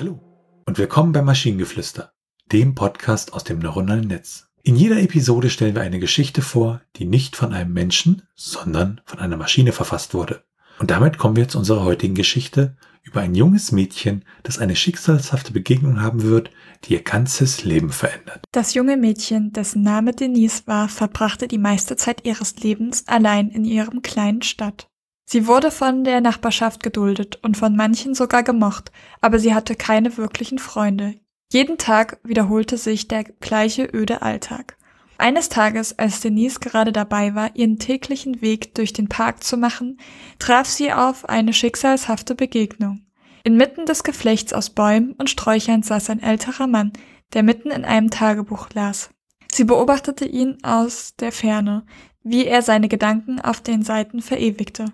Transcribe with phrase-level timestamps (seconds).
[0.00, 2.12] und willkommen beim Maschinengeflüster,
[2.50, 4.48] dem Podcast aus dem neuronalen Netz.
[4.62, 9.18] In jeder Episode stellen wir eine Geschichte vor, die nicht von einem Menschen, sondern von
[9.18, 10.42] einer Maschine verfasst wurde.
[10.78, 15.52] Und damit kommen wir zu unserer heutigen Geschichte über ein junges Mädchen, das eine schicksalshafte
[15.52, 16.50] Begegnung haben wird,
[16.84, 18.44] die ihr ganzes Leben verändert.
[18.52, 23.66] Das junge Mädchen, dessen Name Denise war, verbrachte die meiste Zeit ihres Lebens allein in
[23.66, 24.89] ihrem kleinen Stadt.
[25.32, 30.16] Sie wurde von der Nachbarschaft geduldet und von manchen sogar gemocht, aber sie hatte keine
[30.16, 31.20] wirklichen Freunde.
[31.52, 34.76] Jeden Tag wiederholte sich der gleiche öde Alltag.
[35.18, 40.00] Eines Tages, als Denise gerade dabei war, ihren täglichen Weg durch den Park zu machen,
[40.40, 43.06] traf sie auf eine schicksalshafte Begegnung.
[43.44, 46.92] Inmitten des Geflechts aus Bäumen und Sträuchern saß ein älterer Mann,
[47.34, 49.10] der mitten in einem Tagebuch las.
[49.52, 51.86] Sie beobachtete ihn aus der Ferne,
[52.24, 54.86] wie er seine Gedanken auf den Seiten verewigte.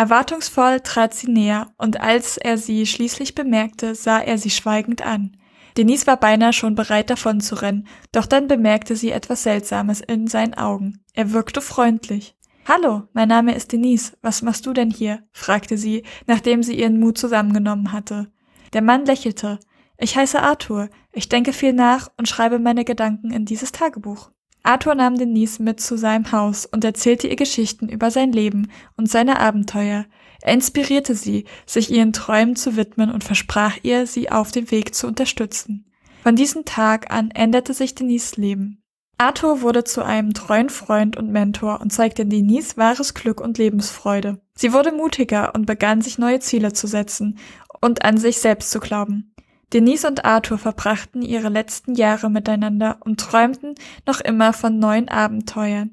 [0.00, 5.36] Erwartungsvoll trat sie näher, und als er sie schließlich bemerkte, sah er sie schweigend an.
[5.76, 10.26] Denise war beinahe schon bereit davon zu rennen, doch dann bemerkte sie etwas Seltsames in
[10.26, 11.04] seinen Augen.
[11.12, 12.34] Er wirkte freundlich.
[12.66, 14.16] Hallo, mein Name ist Denise.
[14.22, 15.22] Was machst du denn hier?
[15.32, 18.32] fragte sie, nachdem sie ihren Mut zusammengenommen hatte.
[18.72, 19.60] Der Mann lächelte.
[19.98, 20.88] Ich heiße Arthur.
[21.12, 24.30] Ich denke viel nach und schreibe meine Gedanken in dieses Tagebuch.
[24.62, 29.10] Arthur nahm Denise mit zu seinem Haus und erzählte ihr Geschichten über sein Leben und
[29.10, 30.06] seine Abenteuer.
[30.42, 34.94] Er inspirierte sie, sich ihren Träumen zu widmen und versprach ihr, sie auf dem Weg
[34.94, 35.86] zu unterstützen.
[36.22, 38.82] Von diesem Tag an änderte sich Denises Leben.
[39.20, 44.40] Arthur wurde zu einem treuen Freund und Mentor und zeigte Denise wahres Glück und Lebensfreude.
[44.54, 47.38] Sie wurde mutiger und begann sich neue Ziele zu setzen
[47.82, 49.29] und an sich selbst zu glauben.
[49.72, 53.74] Denise und Arthur verbrachten ihre letzten Jahre miteinander und träumten
[54.06, 55.90] noch immer von neuen Abenteuern.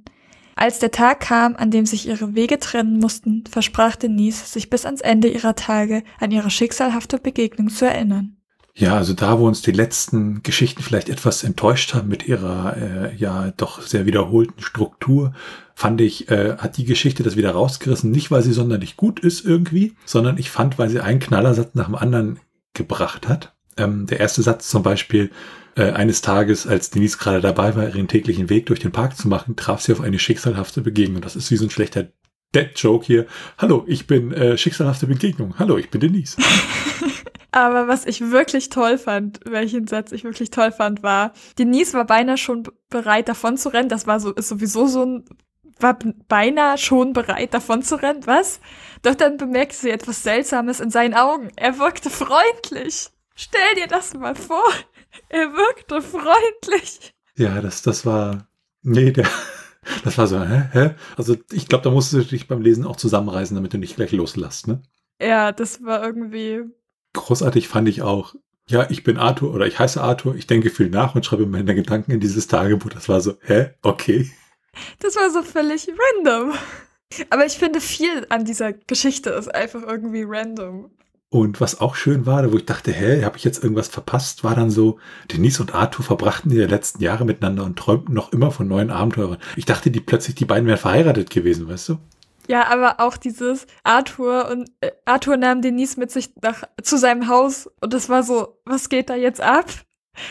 [0.56, 4.86] Als der Tag kam, an dem sich ihre Wege trennen mussten, versprach Denise, sich bis
[4.86, 8.38] ans Ende ihrer Tage an ihre schicksalhafte Begegnung zu erinnern.
[8.74, 13.16] Ja, also da, wo uns die letzten Geschichten vielleicht etwas enttäuscht haben mit ihrer äh,
[13.16, 15.34] ja doch sehr wiederholten Struktur,
[15.74, 18.10] fand ich, äh, hat die Geschichte das wieder rausgerissen.
[18.10, 21.86] Nicht, weil sie sonderlich gut ist irgendwie, sondern ich fand, weil sie einen Knallersatz nach
[21.86, 22.40] dem anderen
[22.74, 23.57] gebracht hat.
[23.78, 25.32] Ähm, der erste Satz zum Beispiel,
[25.76, 29.28] äh, eines Tages, als Denise gerade dabei war, ihren täglichen Weg durch den Park zu
[29.28, 31.22] machen, traf sie auf eine schicksalhafte Begegnung.
[31.22, 32.08] Das ist wie so ein schlechter
[32.56, 33.28] Dead-Joke hier.
[33.58, 35.56] Hallo, ich bin äh, schicksalhafte Begegnung.
[35.60, 36.38] Hallo, ich bin Denise.
[37.52, 42.06] Aber was ich wirklich toll fand, welchen Satz ich wirklich toll fand, war, Denise war
[42.06, 43.90] beinahe schon bereit davon zu rennen.
[43.90, 45.26] Das war so, ist sowieso so ein,
[45.80, 48.26] war beinahe schon bereit davon zu rennen.
[48.26, 48.60] Was?
[49.02, 51.50] Doch dann bemerkte sie etwas Seltsames in seinen Augen.
[51.56, 53.10] Er wirkte freundlich.
[53.38, 54.68] Stell dir das mal vor.
[55.30, 57.14] Er wirkte freundlich.
[57.36, 58.50] Ja, das, das war.
[58.82, 59.28] Nee, der.
[60.04, 60.64] Das war so, hä?
[60.74, 60.90] hä?
[61.16, 64.12] Also ich glaube, da musst du dich beim Lesen auch zusammenreißen, damit du nicht gleich
[64.12, 64.82] loslässt, ne?
[65.22, 66.64] Ja, das war irgendwie.
[67.14, 68.36] Großartig fand ich auch.
[68.68, 71.74] Ja, ich bin Arthur oder ich heiße Arthur, ich denke viel nach und schreibe meine
[71.74, 72.90] Gedanken in dieses Tagebuch.
[72.90, 73.70] Das war so, hä?
[73.82, 74.30] Okay.
[75.00, 76.54] Das war so völlig random.
[77.30, 80.92] Aber ich finde, viel an dieser Geschichte ist einfach irgendwie random.
[81.30, 84.56] Und was auch schön war, wo ich dachte, hä, habe ich jetzt irgendwas verpasst, war
[84.56, 84.98] dann so,
[85.30, 89.38] Denise und Arthur verbrachten die letzten Jahre miteinander und träumten noch immer von neuen Abenteuern.
[89.58, 91.98] Ich dachte, die plötzlich die beiden wären verheiratet gewesen, weißt du?
[92.48, 97.28] Ja, aber auch dieses Arthur und äh, Arthur nahm Denise mit sich nach zu seinem
[97.28, 99.66] Haus und es war so, was geht da jetzt ab?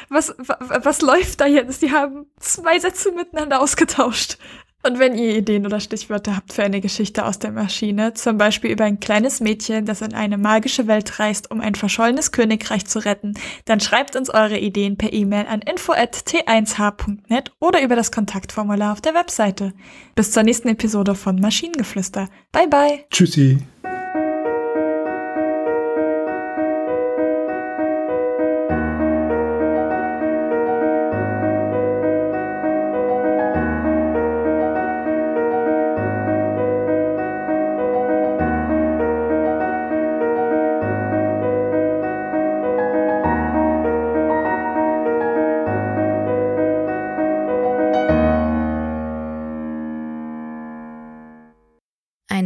[0.08, 1.82] Was was läuft da jetzt?
[1.82, 4.38] Die haben zwei Sätze miteinander ausgetauscht.
[4.86, 8.70] Und wenn ihr Ideen oder Stichwörter habt für eine Geschichte aus der Maschine, zum Beispiel
[8.70, 13.00] über ein kleines Mädchen, das in eine magische Welt reist, um ein verschollenes Königreich zu
[13.00, 19.00] retten, dann schreibt uns eure Ideen per E-Mail an info@t1h.net oder über das Kontaktformular auf
[19.00, 19.72] der Webseite.
[20.14, 22.28] Bis zur nächsten Episode von Maschinengeflüster.
[22.52, 23.04] Bye bye.
[23.10, 23.58] Tschüssi.